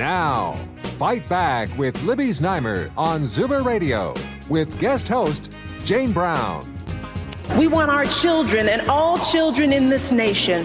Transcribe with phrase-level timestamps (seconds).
[0.00, 0.56] Now,
[0.98, 4.14] Fight Back with Libby Znaimer on Zoomer Radio
[4.48, 5.50] with guest host
[5.84, 6.74] Jane Brown.
[7.58, 10.64] We want our children and all children in this nation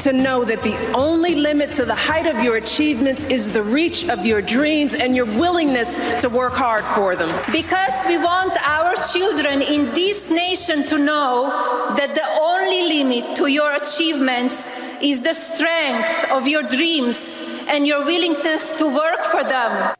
[0.00, 4.08] to know that the only limit to the height of your achievements is the reach
[4.08, 7.30] of your dreams and your willingness to work hard for them.
[7.52, 13.46] Because we want our children in this nation to know that the only limit to
[13.46, 19.96] your achievements is the strength of your dreams and your willingness to work for them.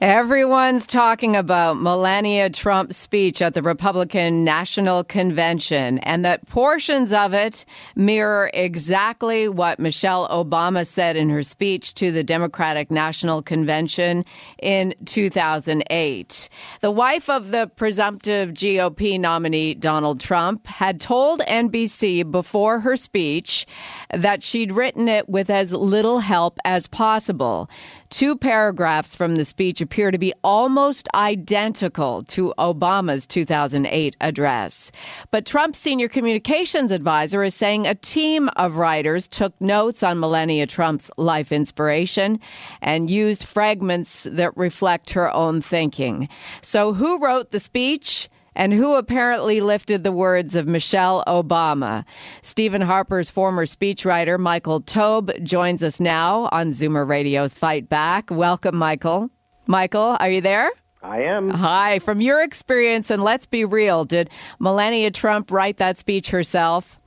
[0.00, 7.34] Everyone's talking about Melania Trump's speech at the Republican National Convention and that portions of
[7.34, 7.64] it
[7.96, 14.24] mirror exactly what Michelle Obama said in her speech to the Democratic National Convention
[14.62, 16.48] in 2008.
[16.80, 23.66] The wife of the presumptive GOP nominee Donald Trump had told NBC before her speech
[24.14, 27.68] that she'd written it with as little help as possible.
[28.10, 34.90] Two paragraphs from the speech appear to be almost identical to Obama's 2008 address.
[35.30, 40.66] But Trump's senior communications advisor is saying a team of writers took notes on Melania
[40.66, 42.40] Trump's life inspiration
[42.80, 46.30] and used fragments that reflect her own thinking.
[46.62, 48.30] So, who wrote the speech?
[48.54, 52.04] And who apparently lifted the words of Michelle Obama.
[52.42, 58.30] Stephen Harper's former speechwriter, Michael Taube, joins us now on Zoomer Radio's Fight Back.
[58.30, 59.30] Welcome, Michael.
[59.66, 60.70] Michael, are you there?
[61.02, 61.50] I am.
[61.50, 62.00] Hi.
[62.00, 66.98] From your experience, and let's be real, did Melania Trump write that speech herself?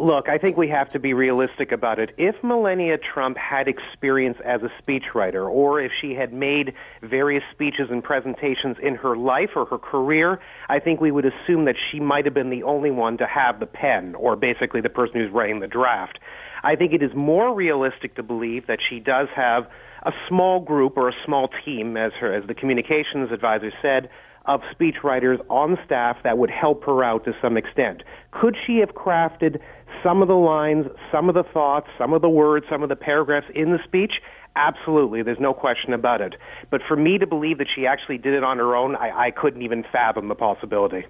[0.00, 2.14] Look, I think we have to be realistic about it.
[2.18, 6.72] If Melania Trump had experience as a speechwriter, or if she had made
[7.02, 10.38] various speeches and presentations in her life or her career,
[10.68, 13.58] I think we would assume that she might have been the only one to have
[13.58, 16.20] the pen, or basically the person who's writing the draft.
[16.62, 19.68] I think it is more realistic to believe that she does have
[20.04, 24.10] a small group or a small team, as her as the communications advisor said,
[24.48, 28.02] of speechwriters on staff that would help her out to some extent.
[28.32, 29.60] Could she have crafted
[30.02, 32.96] some of the lines, some of the thoughts, some of the words, some of the
[32.96, 34.14] paragraphs in the speech?
[34.56, 36.34] Absolutely, there's no question about it.
[36.70, 39.30] But for me to believe that she actually did it on her own, I, I
[39.30, 41.04] couldn't even fathom the possibility.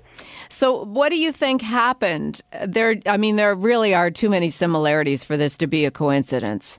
[0.51, 2.43] So, what do you think happened?
[2.67, 6.79] There, I mean, there really are too many similarities for this to be a coincidence.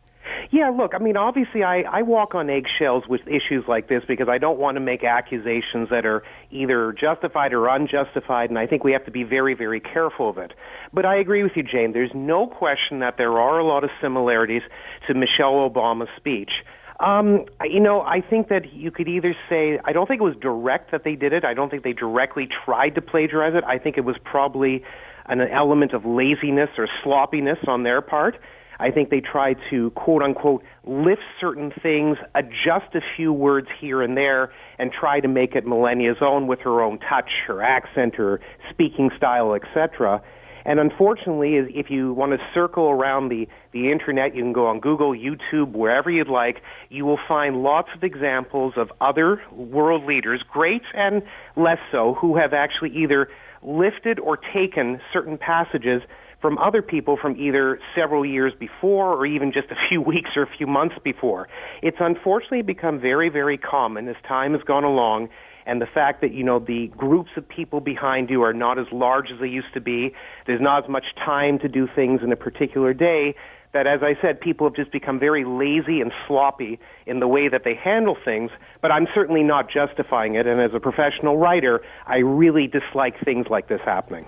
[0.52, 4.28] Yeah, look, I mean, obviously, I, I walk on eggshells with issues like this because
[4.28, 8.84] I don't want to make accusations that are either justified or unjustified, and I think
[8.84, 10.54] we have to be very, very careful of it.
[10.92, 11.94] But I agree with you, Jane.
[11.94, 14.64] There's no question that there are a lot of similarities
[15.08, 16.52] to Michelle Obama's speech.
[17.00, 20.36] Um, you know, I think that you could either say, I don't think it was
[20.42, 21.46] direct that they did it.
[21.46, 23.64] I don't think they directly tried to plagiarize it.
[23.66, 24.84] I think it was probably
[25.28, 28.36] an element of laziness or sloppiness on their part.
[28.80, 34.02] I think they try to quote unquote lift certain things, adjust a few words here
[34.02, 38.16] and there, and try to make it Melania's own with her own touch, her accent,
[38.16, 40.22] her speaking style, etc.
[40.66, 44.80] And unfortunately, if you want to circle around the, the internet, you can go on
[44.80, 46.58] Google, YouTube, wherever you'd like.
[46.90, 51.24] You will find lots of examples of other world leaders, great and
[51.56, 53.30] less so, who have actually either
[53.62, 56.02] lifted or taken certain passages
[56.42, 60.44] from other people from either several years before or even just a few weeks or
[60.44, 61.48] a few months before.
[61.82, 65.30] It's unfortunately become very, very common as time has gone along
[65.66, 68.88] and the fact that you know the groups of people behind you are not as
[68.92, 70.14] large as they used to be
[70.48, 73.36] there's not as much time to do things in a particular day
[73.72, 77.48] that, as I said, people have just become very lazy and sloppy in the way
[77.48, 78.52] that they handle things,
[78.82, 80.48] but I'm certainly not justifying it.
[80.48, 84.26] And as a professional writer, I really dislike things like this happening.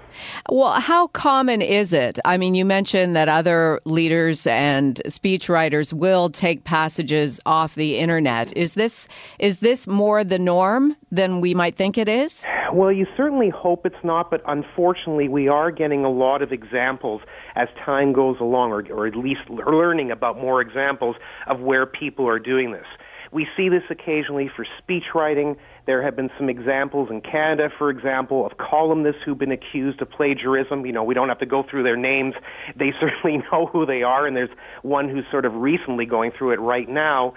[0.50, 2.20] Well, how common is it?
[2.24, 8.56] I mean, you mentioned that other leaders and speechwriters will take passages off the internet.
[8.56, 9.08] Is this
[9.40, 12.46] is this more the norm than we might think it is?
[12.74, 17.22] Well, you certainly hope it's not, but unfortunately, we are getting a lot of examples
[17.56, 21.16] as time goes along, or, or at least learning about more examples
[21.48, 22.86] of where people are doing this.
[23.32, 25.56] We see this occasionally for speech writing.
[25.86, 30.10] There have been some examples in Canada, for example, of columnists who've been accused of
[30.12, 30.86] plagiarism.
[30.86, 32.34] You know, we don't have to go through their names.
[32.76, 34.50] They certainly know who they are, and there's
[34.82, 37.34] one who's sort of recently going through it right now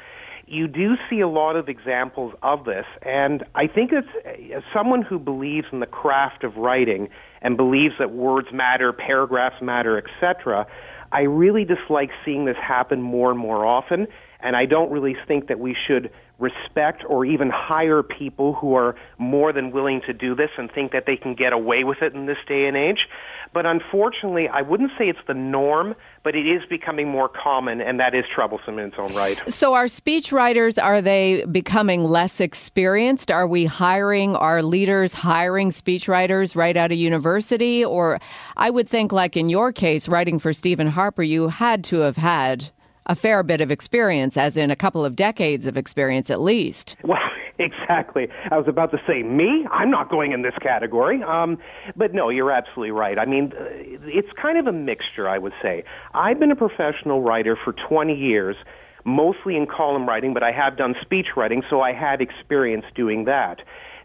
[0.47, 4.09] you do see a lot of examples of this, and I think it's
[4.55, 7.09] as someone who believes in the craft of writing
[7.43, 10.67] and believes that words matter, paragraphs matter, etc.
[11.13, 14.07] I really dislike seeing this happen more and more often,
[14.41, 18.97] and I don't really think that we should respect or even hire people who are
[19.19, 22.15] more than willing to do this and think that they can get away with it
[22.15, 23.07] in this day and age.
[23.55, 28.01] But unfortunately, I wouldn't say it's the norm, but it is becoming more common, and
[28.01, 29.41] that is troublesome in its own right.
[29.53, 33.31] So, our speech writers are they becoming less experienced?
[33.31, 37.85] Are we hiring our leaders, hiring speech writers right out of university?
[37.85, 38.19] Or
[38.57, 42.17] I would think, like in your case, writing for Stephen Harper, you had to have
[42.17, 42.71] had
[43.07, 46.97] a fair bit of experience, as in a couple of decades of experience at least.
[47.05, 47.19] Well,
[47.59, 48.29] exactly.
[48.51, 49.67] I was about to say, me?
[49.71, 51.23] I'm not going in this category.
[51.23, 51.59] Um,
[51.97, 53.19] but no, you're absolutely right.
[53.19, 53.65] I mean, uh,
[54.07, 55.85] it's kind of a mixture, I would say.
[56.13, 58.57] I've been a professional writer for 20 years,
[59.05, 63.25] mostly in column writing, but I have done speech writing, so I had experience doing
[63.27, 63.61] that.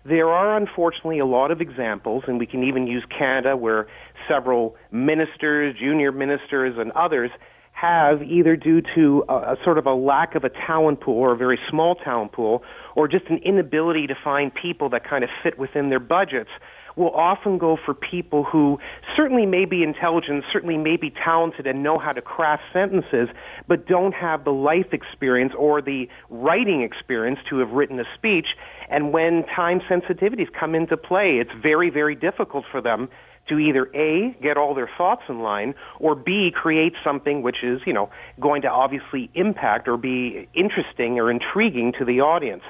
[0.05, 3.87] There are unfortunately a lot of examples, and we can even use Canada where
[4.27, 7.31] several ministers, junior ministers, and others
[7.79, 11.31] have either due to a, a, sort of a lack of a talent pool or
[11.31, 12.63] a very small talent pool
[12.95, 16.49] or just an inability to find people that kind of fit within their budgets
[16.95, 18.77] will often go for people who
[19.15, 23.29] certainly may be intelligent, certainly may be talented and know how to craft sentences,
[23.67, 28.47] but don't have the life experience or the writing experience to have written a speech.
[28.89, 33.07] And when time sensitivities come into play, it's very, very difficult for them
[33.49, 37.81] to either A, get all their thoughts in line, or B, create something which is,
[37.85, 38.09] you know,
[38.39, 42.63] going to obviously impact or be interesting or intriguing to the audience.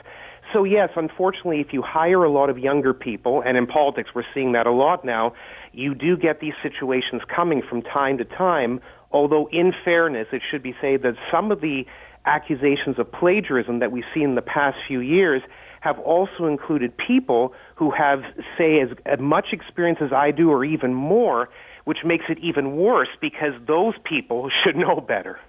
[0.54, 4.24] So yes, unfortunately, if you hire a lot of younger people, and in politics we're
[4.34, 5.34] seeing that a lot now,
[5.74, 8.80] you do get these situations coming from time to time,
[9.12, 11.86] although in fairness, it should be said that some of the
[12.26, 15.42] accusations of plagiarism that we've seen in the past few years
[15.82, 18.22] have also included people who have,
[18.58, 21.50] say, as, as much experience as I do or even more,
[21.90, 25.40] which makes it even worse because those people should know better.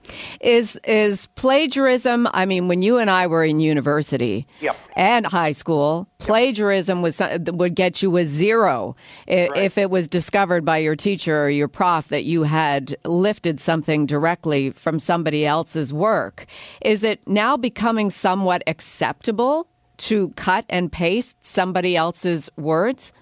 [0.40, 2.28] Is is plagiarism?
[2.32, 4.74] I mean, when you and I were in university yep.
[4.96, 9.58] and high school, plagiarism was would get you a zero if, right.
[9.58, 14.06] if it was discovered by your teacher or your prof that you had lifted something
[14.06, 16.46] directly from somebody else's work.
[16.80, 19.68] Is it now becoming somewhat acceptable
[20.00, 23.12] to cut and paste somebody else's words?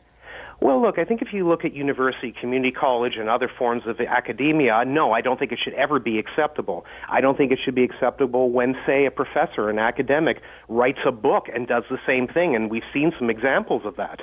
[0.60, 4.00] Well, look, I think if you look at university, community college, and other forms of
[4.00, 6.84] academia, no, I don't think it should ever be acceptable.
[7.08, 11.12] I don't think it should be acceptable when, say, a professor, an academic, writes a
[11.12, 14.22] book and does the same thing, and we've seen some examples of that.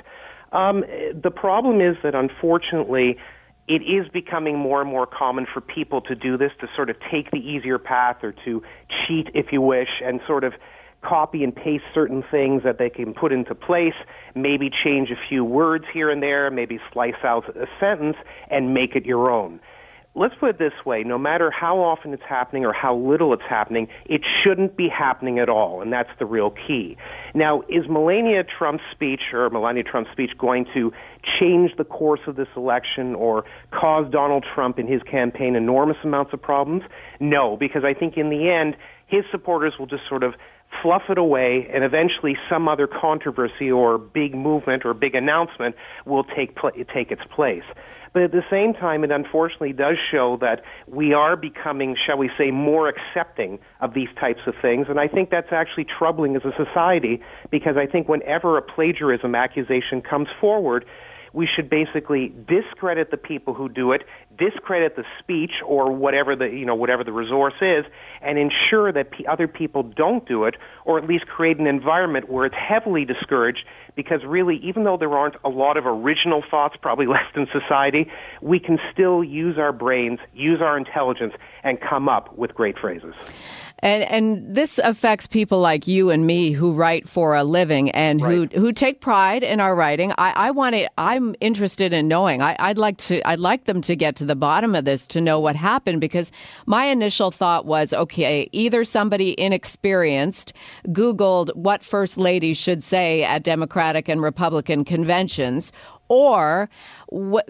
[0.52, 3.16] Um, the problem is that, unfortunately,
[3.66, 6.96] it is becoming more and more common for people to do this, to sort of
[7.10, 8.62] take the easier path or to
[9.06, 10.52] cheat, if you wish, and sort of
[11.02, 13.94] copy and paste certain things that they can put into place,
[14.34, 18.16] maybe change a few words here and there, maybe slice out a sentence
[18.50, 19.60] and make it your own.
[20.18, 23.42] Let's put it this way no matter how often it's happening or how little it's
[23.46, 26.96] happening, it shouldn't be happening at all, and that's the real key.
[27.34, 30.90] Now, is Melania Trump's speech or Melania Trump's speech going to
[31.38, 36.32] change the course of this election or cause Donald Trump and his campaign enormous amounts
[36.32, 36.84] of problems?
[37.20, 38.74] No, because I think in the end,
[39.08, 40.32] his supporters will just sort of
[40.82, 46.24] fluff it away, and eventually some other controversy or big movement or big announcement will
[46.24, 47.64] take pl- take its place.
[48.12, 52.30] But at the same time, it unfortunately does show that we are becoming, shall we
[52.38, 54.86] say, more accepting of these types of things.
[54.88, 57.20] And I think that's actually troubling as a society
[57.50, 60.86] because I think whenever a plagiarism accusation comes forward,
[61.36, 64.04] we should basically discredit the people who do it,
[64.38, 67.84] discredit the speech or whatever the you know whatever the resource is,
[68.22, 72.30] and ensure that p- other people don't do it, or at least create an environment
[72.30, 73.66] where it's heavily discouraged.
[73.94, 78.10] Because really, even though there aren't a lot of original thoughts probably left in society,
[78.40, 83.14] we can still use our brains, use our intelligence, and come up with great phrases.
[83.80, 88.22] And and this affects people like you and me who write for a living and
[88.22, 88.52] right.
[88.52, 90.12] who who take pride in our writing.
[90.16, 90.88] I, I want to.
[90.98, 92.40] I'm interested in knowing.
[92.40, 93.26] I, I'd like to.
[93.28, 96.32] I'd like them to get to the bottom of this to know what happened because
[96.64, 98.48] my initial thought was okay.
[98.52, 100.54] Either somebody inexperienced
[100.88, 105.70] Googled what first ladies should say at Democratic and Republican conventions,
[106.08, 106.68] or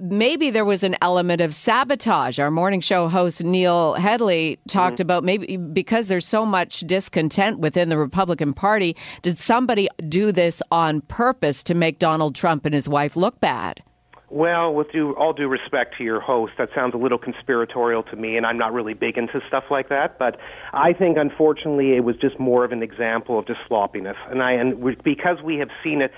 [0.01, 2.39] maybe there was an element of sabotage.
[2.39, 5.03] Our morning show host Neil Headley talked mm-hmm.
[5.03, 10.63] about maybe because there's so much discontent within the Republican Party, did somebody do this
[10.71, 13.83] on purpose to make Donald Trump and his wife look bad?
[14.29, 18.17] Well, with due, all due respect to your host, that sounds a little conspiratorial to
[18.17, 20.19] me, and I'm not really big into stuff like that.
[20.19, 20.39] But
[20.73, 24.53] I think, unfortunately, it was just more of an example of just sloppiness, and I
[24.53, 26.11] and we, because we have seen it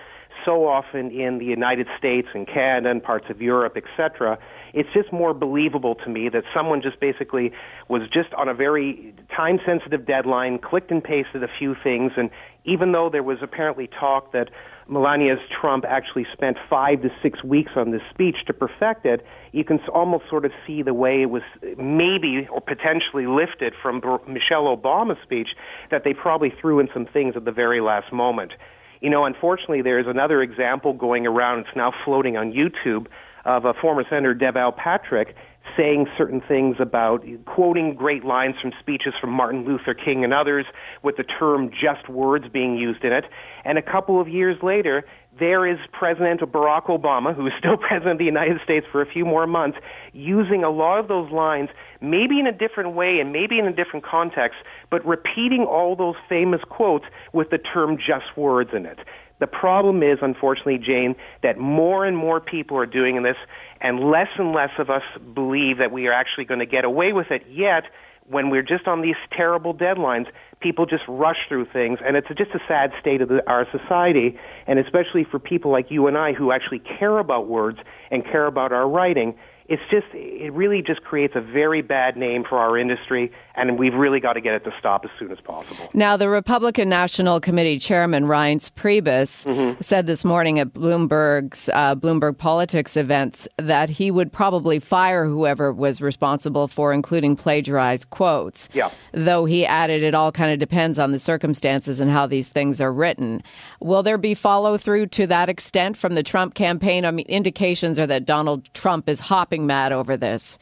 [0.44, 4.38] so often in the United States and Canada and parts of Europe, etc.
[4.74, 7.52] It's just more believable to me that someone just basically
[7.88, 12.30] was just on a very time sensitive deadline, clicked and pasted a few things, and
[12.64, 14.50] even though there was apparently talk that
[14.88, 19.64] Melania's Trump actually spent five to six weeks on this speech to perfect it, you
[19.64, 21.42] can almost sort of see the way it was
[21.76, 25.48] maybe or potentially lifted from Michelle Obama's speech
[25.90, 28.52] that they probably threw in some things at the very last moment.
[29.00, 31.60] You know, unfortunately, there's another example going around.
[31.60, 33.06] It's now floating on YouTube
[33.44, 35.34] of a former Senator Deval Patrick
[35.76, 40.66] saying certain things about quoting great lines from speeches from Martin Luther King and others
[41.02, 43.24] with the term just words being used in it.
[43.64, 45.04] And a couple of years later,
[45.38, 49.06] there is President Barack Obama, who is still President of the United States for a
[49.06, 49.78] few more months,
[50.12, 51.68] using a lot of those lines,
[52.00, 54.58] maybe in a different way and maybe in a different context,
[54.90, 58.98] but repeating all those famous quotes with the term just words in it.
[59.40, 63.36] The problem is, unfortunately, Jane, that more and more people are doing this,
[63.80, 65.02] and less and less of us
[65.34, 67.42] believe that we are actually going to get away with it.
[67.48, 67.84] Yet,
[68.28, 70.26] when we're just on these terrible deadlines,
[70.60, 74.38] people just rush through things, and it's just a sad state of the, our society,
[74.66, 77.78] and especially for people like you and I who actually care about words
[78.10, 79.34] and care about our writing
[79.68, 83.92] it's just it really just creates a very bad name for our industry and we've
[83.92, 85.90] really got to get it to stop as soon as possible.
[85.92, 89.80] Now the Republican National Committee Chairman Reince Priebus mm-hmm.
[89.82, 95.72] said this morning at Bloomberg's uh, Bloomberg Politics events that he would probably fire whoever
[95.72, 98.70] was responsible for including plagiarized quotes.
[98.72, 98.90] Yeah.
[99.12, 102.80] Though he added it all kind of depends on the circumstances and how these things
[102.80, 103.42] are written.
[103.80, 107.04] Will there be follow through to that extent from the Trump campaign?
[107.04, 110.58] I mean indications are that Donald Trump is hopping mad over this?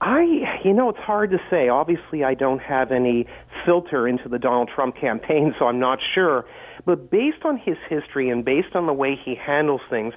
[0.00, 0.22] I,
[0.62, 1.68] you know, it's hard to say.
[1.68, 3.26] Obviously, I don't have any
[3.64, 6.44] filter into the Donald Trump campaign, so I'm not sure.
[6.84, 10.12] But based on his history and based on the way he handles things,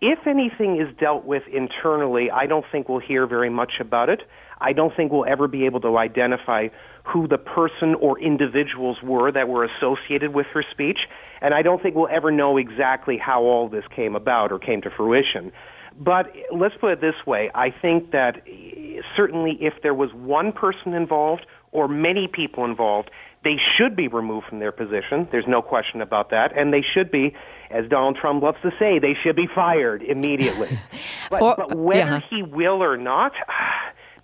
[0.00, 4.22] if anything is dealt with internally, I don't think we'll hear very much about it.
[4.60, 6.68] I don't think we'll ever be able to identify
[7.04, 10.98] who the person or individuals were that were associated with her speech.
[11.40, 14.82] And I don't think we'll ever know exactly how all this came about or came
[14.82, 15.52] to fruition.
[15.98, 20.52] But let's put it this way I think that eh, certainly if there was one
[20.52, 23.10] person involved or many people involved,
[23.42, 25.26] they should be removed from their position.
[25.30, 26.56] There's no question about that.
[26.56, 27.34] And they should be,
[27.70, 30.78] as Donald Trump loves to say, they should be fired immediately.
[31.30, 32.20] but, For, but, whether yeah.
[32.28, 33.32] he will or not,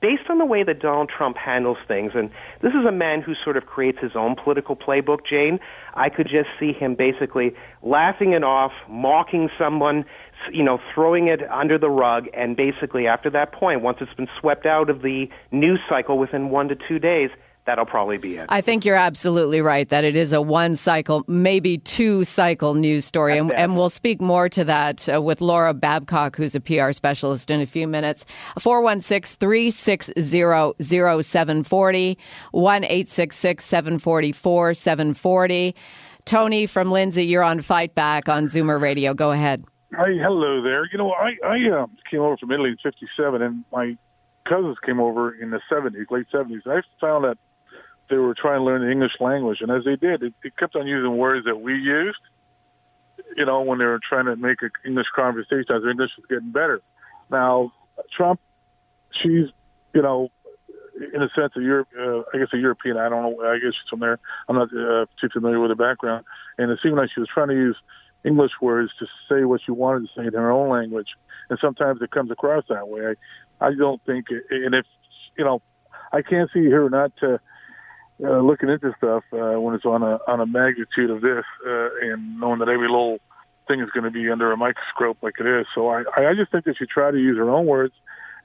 [0.01, 2.31] based on the way that Donald Trump handles things, and
[2.63, 5.59] this is a man who sort of creates his own political playbook, Jane,
[5.95, 10.05] I could just see him basically laughing it off, mocking someone,
[10.53, 14.29] you know, throwing it under the rug, and basically after that point, once it's been
[14.41, 17.31] swept out of the news cycle within one to two days,
[17.67, 18.47] that'll probably be it.
[18.49, 23.05] I think you're absolutely right that it is a one cycle, maybe two cycle news
[23.05, 23.37] story.
[23.37, 27.51] And, and, we'll speak more to that uh, with Laura Babcock, who's a PR specialist,
[27.51, 28.25] in a few minutes.
[28.59, 30.13] 416 360
[31.23, 32.19] 0740,
[32.53, 35.75] 1 744 740.
[36.25, 39.15] Tony from Lindsay, you're on Fight Back on Zoomer Radio.
[39.15, 39.65] Go ahead.
[39.95, 40.85] Hi, hello there.
[40.91, 43.97] You know, I I uh, came over from Italy in '57, and my
[44.49, 46.67] cousins came over in the '70s, late '70s.
[46.67, 47.39] I found that
[48.09, 50.87] they were trying to learn the English language, and as they did, it, kept on
[50.87, 52.19] using words that we used.
[53.37, 56.53] You know, when they were trying to make an English conversation, as English was getting
[56.53, 56.81] better.
[57.31, 57.73] Now,
[58.17, 58.41] Trump,
[59.23, 59.47] she's,
[59.95, 60.31] you know,
[61.15, 62.97] in a sense, a Europe, uh, I guess a European.
[62.97, 63.45] I don't know.
[63.45, 64.19] I guess she's from there.
[64.49, 66.25] I'm not uh, too familiar with her background,
[66.59, 67.77] and it seemed like she was trying to use
[68.25, 71.09] English words to say what she wanted to say in her own language,
[71.51, 73.15] and sometimes it comes across that way.
[73.61, 74.87] I, I don't think, and if
[75.37, 75.61] you know,
[76.13, 77.39] I can't see her not uh,
[78.23, 81.89] uh, looking into stuff uh, when it's on a on a magnitude of this, uh,
[82.03, 83.19] and knowing that every little
[83.69, 85.67] thing is going to be under a microscope like it is.
[85.75, 87.95] So I I just think that she tried to use her own words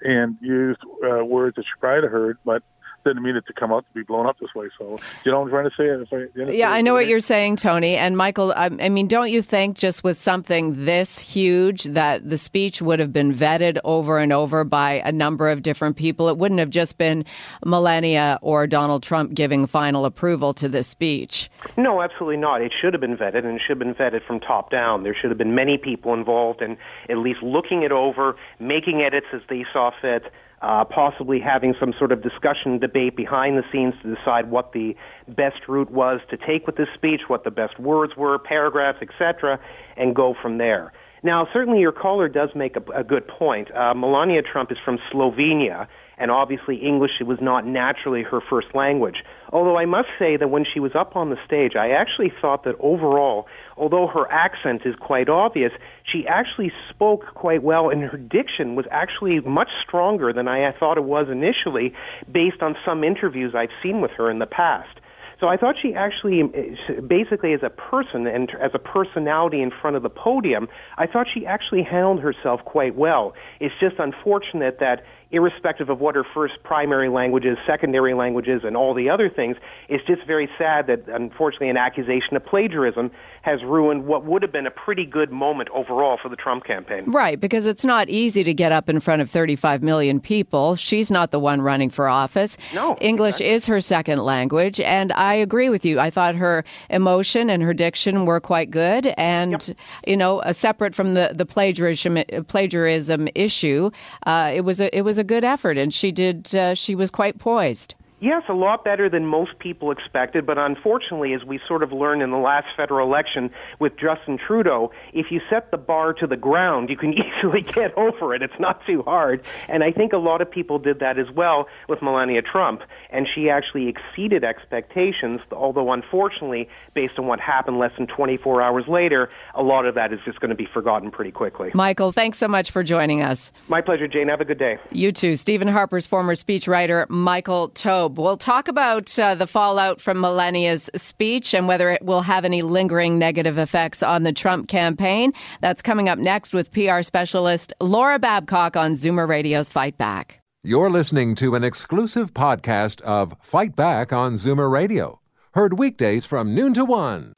[0.02, 2.64] and used uh, words that she probably heard, but
[3.04, 4.70] didn't mean it to come out to be blown up this way.
[4.78, 6.44] So, you know what I'm trying to say?
[6.46, 7.96] I, yeah, I know what you're saying, Tony.
[7.96, 12.38] And Michael, I, I, mean, don't you think just with something this huge that the
[12.38, 16.30] speech would have been vetted over and over by a number of different people?
[16.30, 17.26] It wouldn't have just been
[17.66, 21.50] Melania or Donald Trump giving final approval to this speech.
[21.78, 22.62] No, absolutely not.
[22.62, 25.04] It should have been vetted, and it should have been vetted from top down.
[25.04, 26.78] There should have been many people involved in
[27.10, 30.32] at least looking it over, making edits as they saw fit
[30.62, 34.96] uh, possibly having some sort of discussion, debate behind the scenes to decide what the
[35.28, 39.60] best route was to take with this speech, what the best words were, paragraphs, etc.,
[39.98, 40.92] and go from there.
[41.24, 43.74] Now, certainly your caller does make a, a good point.
[43.76, 45.88] Uh, Melania Trump is from Slovenia,
[46.22, 49.24] and obviously English was not naturally her first language.
[49.52, 52.64] Although I must say that when she was up on the stage, I actually thought
[52.64, 55.72] that overall, although her accent is quite obvious,
[56.04, 60.98] she actually spoke quite well, and her diction was actually much stronger than I thought
[60.98, 61.94] it was initially,
[62.32, 65.00] based on some interviews I've seen with her in the past.
[65.42, 69.72] So I thought she actually, eh, basically as a person and as a personality in
[69.72, 73.34] front of the podium, I thought she actually handled herself quite well.
[73.60, 78.76] It's just unfortunate that irrespective of what her first primary language is, secondary languages, and
[78.76, 79.58] all the other things,
[79.90, 83.12] it's just very sad that unfortunately an accusation of plagiarism
[83.44, 87.04] has ruined what would have been a pretty good moment overall for the Trump campaign.
[87.08, 90.76] Right, because it's not easy to get up in front of 35 million people.
[90.76, 92.58] She's not the one running for office.
[92.74, 92.98] No.
[93.02, 93.50] English exactly.
[93.50, 96.00] is her second language, and I agree with you.
[96.00, 99.78] I thought her emotion and her diction were quite good, and Yep.
[100.06, 103.90] you know, uh, separate from the the plagiarism plagiarism issue,
[104.26, 107.12] uh, it was a it was a good effort, and she did uh, she was
[107.12, 107.96] quite poised.
[108.22, 112.22] Yes, a lot better than most people expected, but unfortunately, as we sort of learned
[112.22, 113.50] in the last federal election
[113.80, 117.98] with Justin Trudeau, if you set the bar to the ground, you can easily get
[117.98, 118.44] over it.
[118.44, 119.44] It's not too hard.
[119.68, 123.28] And I think a lot of people did that as well with Melania Trump, and
[123.28, 129.30] she actually exceeded expectations, although unfortunately, based on what happened less than 24 hours later,
[129.56, 131.72] a lot of that is just going to be forgotten pretty quickly.
[131.74, 133.52] Michael, thanks so much for joining us.
[133.68, 134.28] My pleasure, Jane.
[134.28, 134.78] Have a good day.
[134.92, 135.36] You too.
[135.36, 138.11] Stephen Harper's former speechwriter, Michael Taube.
[138.18, 142.62] We'll talk about uh, the fallout from Melania's speech and whether it will have any
[142.62, 145.32] lingering negative effects on the Trump campaign.
[145.62, 150.42] That's coming up next with PR specialist Laura Babcock on Zoomer Radio's Fight Back.
[150.64, 155.20] You're listening to an exclusive podcast of Fight Back on Zoomer Radio,
[155.54, 157.34] heard weekdays from noon to one.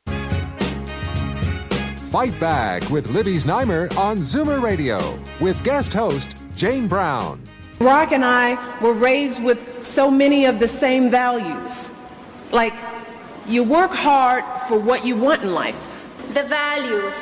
[2.09, 7.41] Fight Back with Libby Znaimer on Zoomer Radio with guest host Jane Brown.
[7.81, 9.57] Rock and I were raised with
[9.93, 11.73] so many of the same values.
[12.51, 12.73] Like,
[13.47, 15.75] you work hard for what you want in life.
[16.33, 17.13] The values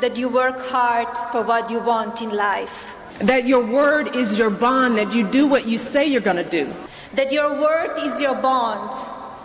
[0.00, 2.68] that you work hard for what you want in life.
[3.26, 6.50] That your word is your bond, that you do what you say you're going to
[6.50, 6.72] do.
[7.16, 8.90] That your word is your bond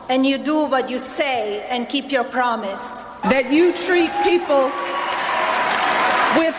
[0.10, 2.80] and you do what you say and keep your promise.
[3.23, 4.71] That you treat people
[6.38, 6.56] with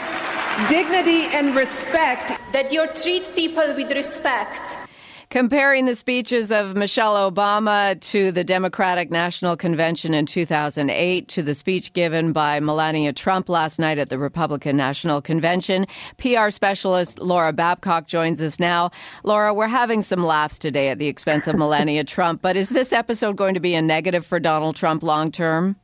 [0.70, 2.32] dignity and respect.
[2.52, 4.86] That you treat people with respect.
[5.28, 11.52] Comparing the speeches of Michelle Obama to the Democratic National Convention in 2008 to the
[11.52, 17.52] speech given by Melania Trump last night at the Republican National Convention, PR specialist Laura
[17.52, 18.92] Babcock joins us now.
[19.24, 22.92] Laura, we're having some laughs today at the expense of Melania Trump, but is this
[22.92, 25.76] episode going to be a negative for Donald Trump long term?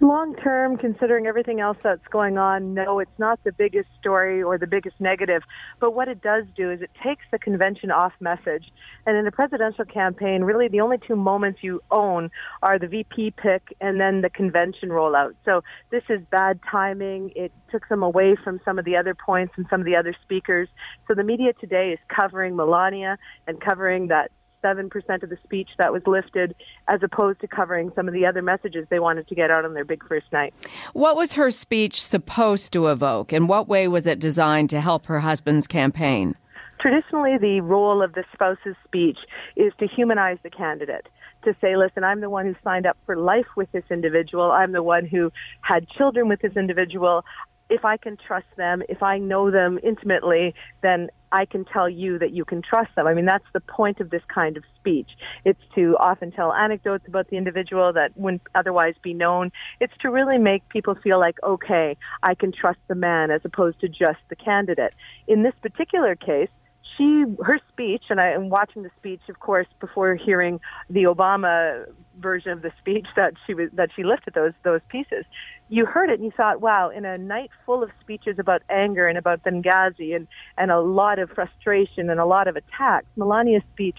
[0.00, 4.58] Long term, considering everything else that's going on, no, it's not the biggest story or
[4.58, 5.42] the biggest negative.
[5.80, 8.70] But what it does do is it takes the convention off message.
[9.06, 12.30] And in a presidential campaign, really the only two moments you own
[12.62, 15.32] are the VP pick and then the convention rollout.
[15.46, 17.32] So this is bad timing.
[17.34, 20.14] It took them away from some of the other points and some of the other
[20.22, 20.68] speakers.
[21.08, 24.30] So the media today is covering Melania and covering that
[24.66, 26.56] 7% of the speech that was lifted,
[26.88, 29.74] as opposed to covering some of the other messages they wanted to get out on
[29.74, 30.52] their big first night.
[30.92, 33.32] What was her speech supposed to evoke?
[33.32, 36.34] In what way was it designed to help her husband's campaign?
[36.80, 39.18] Traditionally, the role of the spouse's speech
[39.56, 41.06] is to humanize the candidate.
[41.44, 44.50] To say, listen, I'm the one who signed up for life with this individual.
[44.50, 47.24] I'm the one who had children with this individual.
[47.68, 52.18] If I can trust them, if I know them intimately, then I can tell you
[52.18, 53.06] that you can trust them.
[53.06, 55.10] I mean, that's the point of this kind of speech.
[55.44, 59.50] It's to often tell anecdotes about the individual that wouldn't otherwise be known.
[59.80, 63.80] It's to really make people feel like, okay, I can trust the man as opposed
[63.80, 64.94] to just the candidate.
[65.26, 66.48] In this particular case,
[66.96, 71.84] she her speech and I am watching the speech of course before hearing the Obama
[72.18, 75.24] version of the speech that she was that she lifted those those pieces
[75.68, 79.06] you heard it and you thought wow in a night full of speeches about anger
[79.06, 83.64] and about Benghazi and and a lot of frustration and a lot of attacks Melania's
[83.72, 83.98] speech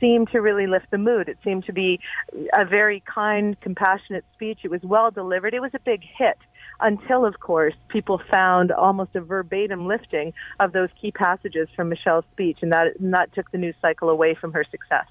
[0.00, 1.28] seemed to really lift the mood.
[1.28, 1.98] It seemed to be
[2.52, 4.60] a very kind compassionate speech.
[4.62, 5.54] It was well delivered.
[5.54, 6.38] It was a big hit
[6.80, 12.24] until, of course, people found almost a verbatim lifting of those key passages from Michelle's
[12.32, 15.06] speech, and that, and that took the news cycle away from her success.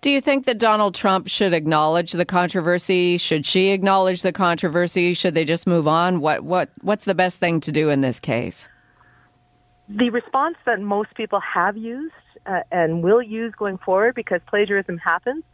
[0.00, 3.18] Do you think that Donald Trump should acknowledge the controversy?
[3.18, 5.14] Should she acknowledge the controversy?
[5.14, 6.20] Should they just move on?
[6.20, 8.68] What what what's the best thing to do in this case?
[9.88, 12.14] The response that most people have used
[12.46, 15.44] uh, and will use going forward, because plagiarism happens,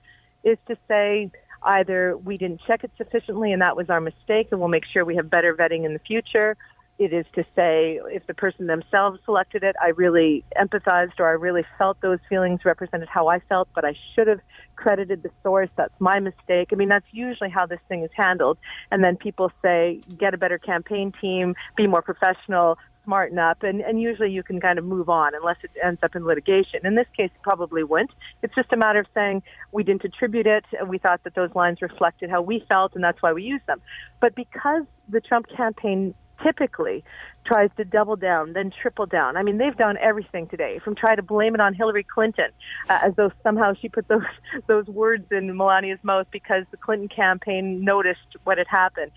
[0.45, 1.31] is to say
[1.63, 5.05] either we didn't check it sufficiently and that was our mistake, and we'll make sure
[5.05, 6.57] we have better vetting in the future.
[6.99, 11.33] it is to say if the person themselves selected it, I really empathized or I
[11.33, 14.41] really felt those feelings represented how I felt, but I should have
[14.75, 15.71] credited the source.
[15.77, 16.69] That's my mistake.
[16.73, 18.59] I mean, that's usually how this thing is handled.
[18.91, 23.81] And then people say, get a better campaign team, be more professional, smarten up, and,
[23.81, 26.81] and usually you can kind of move on unless it ends up in litigation.
[26.85, 28.11] In this case, it probably wouldn't.
[28.43, 29.43] It's just a matter of saying
[29.73, 30.67] we didn't attribute it.
[30.79, 33.67] And we thought that those lines reflected how we felt, and that's why we used
[33.67, 33.81] them.
[34.21, 37.03] But because the Trump campaign typically
[37.47, 39.37] tries to double down, then triple down.
[39.37, 42.51] I mean, they've done everything today, from try to blame it on Hillary Clinton,
[42.91, 44.23] uh, as though somehow she put those
[44.67, 49.13] those words in Melania's mouth because the Clinton campaign noticed what had happened.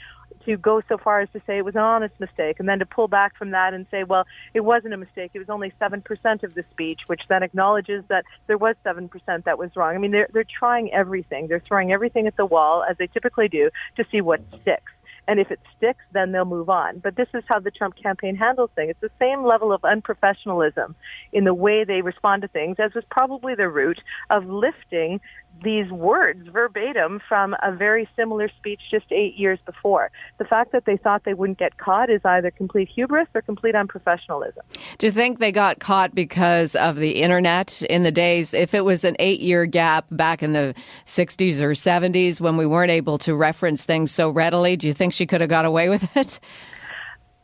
[0.46, 2.86] To go so far as to say it was an honest mistake, and then to
[2.86, 5.32] pull back from that and say, well, it wasn't a mistake.
[5.34, 9.08] It was only seven percent of the speech, which then acknowledges that there was seven
[9.08, 9.94] percent that was wrong.
[9.94, 11.48] I mean, they're they're trying everything.
[11.48, 14.92] They're throwing everything at the wall as they typically do to see what sticks.
[15.28, 17.00] And if it sticks, then they'll move on.
[17.00, 18.92] But this is how the Trump campaign handles things.
[18.92, 20.96] It's the same level of unprofessionalism
[21.32, 25.20] in the way they respond to things as was probably the root of lifting
[25.64, 30.10] these words verbatim from a very similar speech just eight years before.
[30.40, 33.76] The fact that they thought they wouldn't get caught is either complete hubris or complete
[33.76, 34.62] unprofessionalism.
[34.98, 38.54] Do you think they got caught because of the internet in the days?
[38.54, 40.74] If it was an eight year gap back in the
[41.06, 45.14] 60s or 70s when we weren't able to reference things so readily, do you think
[45.22, 46.40] she could have got away with it?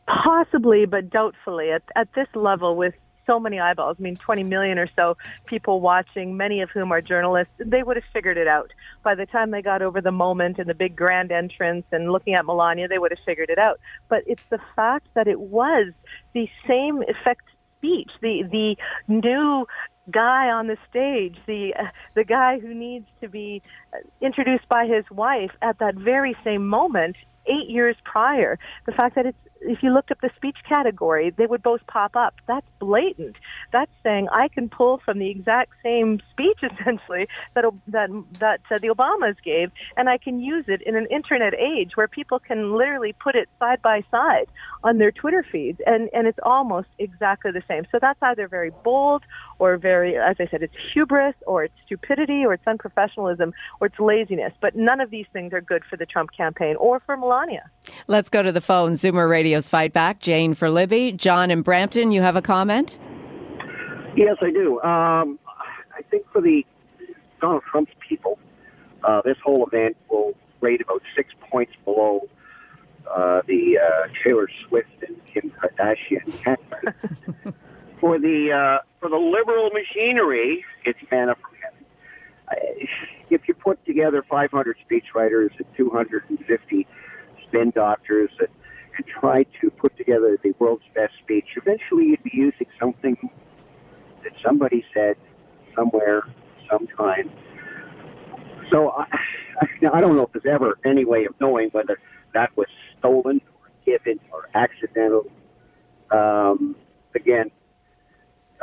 [0.06, 1.70] Possibly, but doubtfully.
[1.70, 3.96] At, at this level, with so many eyeballs.
[4.00, 7.52] I mean, 20 million or so people watching, many of whom are journalists.
[7.58, 8.72] They would have figured it out.
[9.04, 12.32] By the time they got over the moment and the big grand entrance and looking
[12.32, 13.78] at Melania, they would have figured it out.
[14.08, 15.92] But it's the fact that it was
[16.32, 17.42] the same effect
[17.76, 19.66] speech, the the new
[20.10, 23.62] guy on the stage, the uh, the guy who needs to be
[24.22, 27.16] introduced by his wife at that very same moment
[27.48, 28.58] 8 years prior.
[28.86, 32.16] The fact that it's if you looked up the speech category, they would both pop
[32.16, 32.34] up.
[32.46, 33.36] That's blatant.
[33.72, 38.78] That's saying I can pull from the exact same speech essentially that that that uh,
[38.78, 42.76] the Obamas gave, and I can use it in an internet age where people can
[42.76, 44.46] literally put it side by side
[44.84, 47.84] on their Twitter feeds, and and it's almost exactly the same.
[47.90, 49.22] So that's either very bold
[49.58, 53.98] or very, as I said, it's hubris or it's stupidity or it's unprofessionalism or it's
[53.98, 54.52] laziness.
[54.60, 57.70] But none of these things are good for the Trump campaign or for Melania.
[58.06, 58.92] Let's go to the phone.
[58.92, 60.20] Zoomer Radio's Fight Back.
[60.20, 61.10] Jane for Libby.
[61.10, 62.98] John in Brampton, you have a comment?
[64.14, 64.78] Yes, I do.
[64.82, 65.38] Um,
[65.96, 66.66] I think for the
[67.40, 68.38] Donald Trump's people,
[69.04, 72.28] uh, this whole event will rate about six points below
[73.10, 76.26] uh, the uh, Taylor Swift and Kim Kardashian
[78.00, 82.86] for the uh, for the liberal machinery, it's manna from heaven.
[83.30, 86.86] If you put together 500 speechwriters and 250
[87.46, 88.48] spin doctors and,
[88.98, 93.16] and try to put together the world's best speech, eventually you'd be using something
[94.24, 95.16] that somebody said
[95.74, 96.22] somewhere,
[96.70, 97.30] sometime.
[98.70, 99.06] So I,
[99.92, 101.98] I don't know if there's ever any way of knowing whether
[102.34, 102.66] that was
[102.98, 105.30] stolen or given or accidental.
[106.10, 106.76] Um,
[107.14, 107.50] again,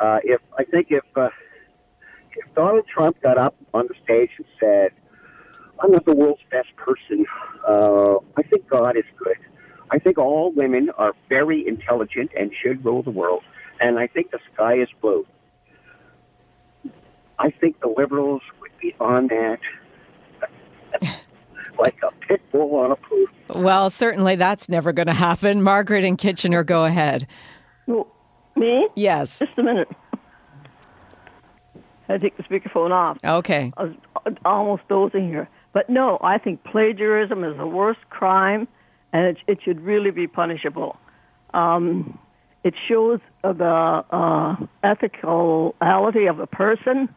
[0.02, 1.30] uh, if I think if uh,
[2.36, 4.90] if Donald Trump got up on the stage and said,
[5.82, 7.26] "I'm not the world's best person,"
[7.68, 9.38] uh, I think God is good.
[9.92, 13.44] I think all women are very intelligent and should rule the world,
[13.80, 15.26] and I think the sky is blue.
[17.38, 19.60] I think the liberals would be on that
[21.80, 23.30] like a pit bull on a poop.
[23.50, 25.62] Well, certainly that's never going to happen.
[25.62, 27.28] Margaret and Kitchener, go ahead.
[27.88, 28.08] Well,
[28.56, 28.88] me?
[28.96, 29.40] Yes.
[29.40, 29.90] Just a minute.
[32.08, 33.18] I take the speakerphone off.
[33.24, 33.74] Okay.
[33.78, 35.50] I was almost dozing here.
[35.74, 38.68] But no, I think plagiarism is the worst crime,
[39.16, 40.98] and it, it should really be punishable.
[41.54, 42.20] Um,
[42.66, 47.08] it shows the uh, ethicality of a person,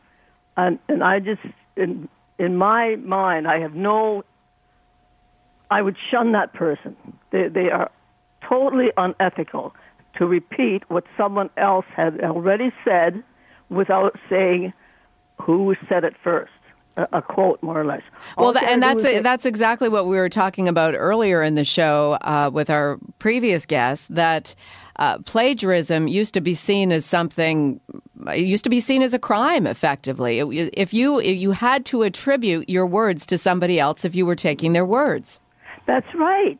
[0.56, 1.40] and, and I just,
[1.76, 2.08] in,
[2.38, 4.22] in my mind, I have no,
[5.72, 6.96] I would shun that person.
[7.32, 7.90] They, they are
[8.48, 9.74] totally unethical
[10.18, 13.24] to repeat what someone else had already said
[13.70, 14.72] without saying
[15.42, 16.52] who said it first.
[17.12, 18.02] A, quote, more or less.
[18.36, 21.64] All well, and that's a, that's exactly what we were talking about earlier in the
[21.64, 24.12] show uh, with our previous guest.
[24.12, 24.54] That
[24.96, 27.80] uh, plagiarism used to be seen as something
[28.32, 30.40] it used to be seen as a crime effectively
[30.74, 34.34] if you if you had to attribute your words to somebody else if you were
[34.34, 35.38] taking their words
[35.86, 36.58] that's right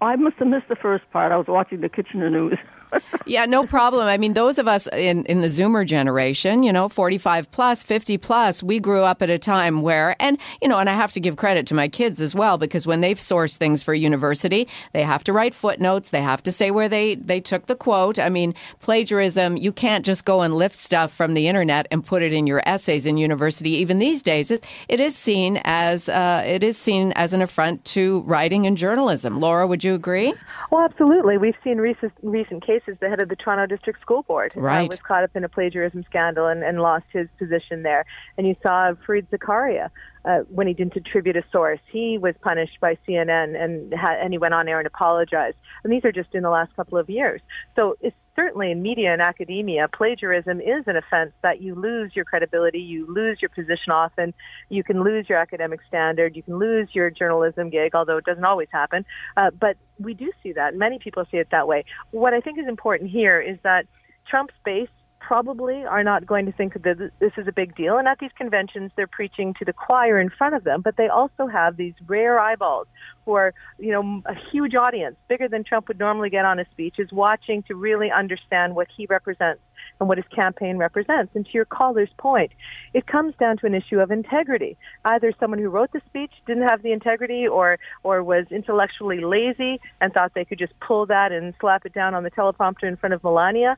[0.00, 2.58] i must have missed the first part i was watching the kitchener news
[3.26, 4.06] yeah, no problem.
[4.06, 8.18] I mean, those of us in, in the Zoomer generation, you know, 45 plus, 50
[8.18, 11.20] plus, we grew up at a time where, and, you know, and I have to
[11.20, 15.02] give credit to my kids as well, because when they've sourced things for university, they
[15.02, 16.10] have to write footnotes.
[16.10, 18.18] They have to say where they, they took the quote.
[18.18, 22.22] I mean, plagiarism, you can't just go and lift stuff from the internet and put
[22.22, 23.70] it in your essays in university.
[23.70, 27.84] Even these days, it, it is seen as, uh, it is seen as an affront
[27.84, 29.40] to writing and journalism.
[29.40, 30.32] Laura, would you agree?
[30.70, 31.38] Well, absolutely.
[31.38, 32.75] We've seen recent, recent cases.
[32.86, 34.84] Is the head of the Toronto District School Board uh, right.
[34.84, 38.04] uh, was caught up in a plagiarism scandal and, and lost his position there.
[38.36, 39.90] And you saw Fareed Zakaria
[40.26, 41.80] uh, when he didn't attribute a source.
[41.90, 45.56] He was punished by CNN and ha- and he went on air and apologized.
[45.84, 47.40] And these are just in the last couple of years.
[47.76, 52.24] So it's certainly in media and academia, plagiarism is an offense that you lose your
[52.24, 54.34] credibility, you lose your position often,
[54.68, 58.44] you can lose your academic standard, you can lose your journalism gig, although it doesn't
[58.44, 59.06] always happen.
[59.36, 60.74] Uh, but we do see that.
[60.74, 61.84] Many people see it that way.
[62.10, 63.86] What I think is important here is that
[64.28, 64.88] Trump's base
[65.26, 67.98] probably are not going to think that this is a big deal.
[67.98, 71.08] And at these conventions, they're preaching to the choir in front of them, but they
[71.08, 72.86] also have these rare eyeballs
[73.24, 76.64] who are, you know, a huge audience, bigger than Trump would normally get on a
[76.70, 79.60] speech, is watching to really understand what he represents
[79.98, 81.34] and what his campaign represents.
[81.34, 82.52] And to your caller's point,
[82.94, 84.76] it comes down to an issue of integrity.
[85.04, 89.80] Either someone who wrote the speech didn't have the integrity or, or was intellectually lazy
[90.00, 92.96] and thought they could just pull that and slap it down on the teleprompter in
[92.96, 93.76] front of Melania,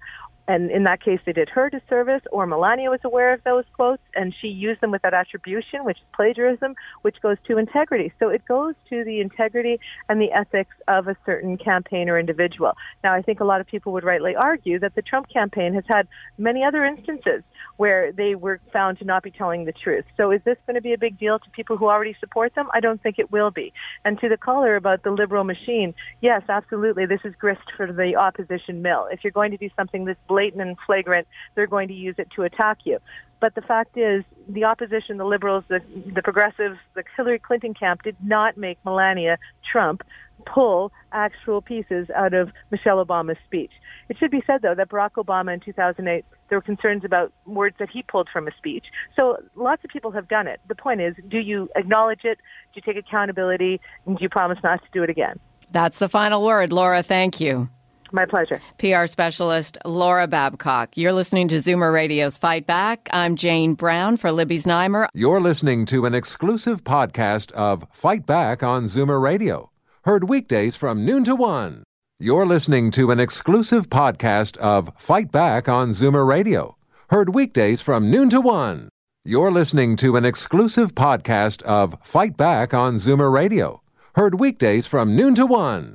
[0.48, 4.02] and in that case, they did her disservice, or Melania was aware of those quotes,
[4.14, 8.10] and she used them without attribution, which is plagiarism, which goes to integrity.
[8.18, 12.72] So it goes to the integrity and the ethics of a certain campaign or individual.
[13.04, 15.84] Now, I think a lot of people would rightly argue that the Trump campaign has
[15.86, 16.08] had
[16.38, 17.42] many other instances
[17.76, 20.06] where they were found to not be telling the truth.
[20.16, 22.68] So is this going to be a big deal to people who already support them?
[22.72, 23.70] I don't think it will be.
[24.06, 27.04] And to the caller about the liberal machine, yes, absolutely.
[27.04, 29.08] This is grist for the opposition mill.
[29.12, 32.28] If you're going to do something this blatant and flagrant, they're going to use it
[32.36, 32.98] to attack you.
[33.40, 35.80] But the fact is, the opposition, the liberals, the,
[36.14, 39.38] the progressives, the Hillary Clinton camp did not make Melania
[39.70, 40.02] Trump
[40.46, 43.72] pull actual pieces out of Michelle Obama's speech.
[44.08, 47.76] It should be said, though, that Barack Obama in 2008, there were concerns about words
[47.78, 48.86] that he pulled from a speech.
[49.14, 50.60] So lots of people have done it.
[50.66, 52.38] The point is, do you acknowledge it?
[52.72, 53.80] Do you take accountability?
[54.06, 55.38] And do you promise not to do it again?
[55.70, 56.72] That's the final word.
[56.72, 57.68] Laura, thank you.
[58.12, 58.60] My pleasure.
[58.78, 60.96] PR specialist Laura Babcock.
[60.96, 63.08] You're listening to Zoomer Radio's Fight Back.
[63.12, 65.08] I'm Jane Brown for Libby Znaimer.
[65.14, 69.70] You're listening to an exclusive podcast of Fight Back on Zoomer Radio.
[70.04, 71.84] Heard weekdays from noon to one.
[72.18, 76.76] You're listening to an exclusive podcast of Fight Back on Zoomer Radio.
[77.10, 78.88] Heard weekdays from noon to one.
[79.24, 83.82] You're listening to an exclusive podcast of Fight Back on Zoomer Radio.
[84.14, 85.94] Heard weekdays from noon to one.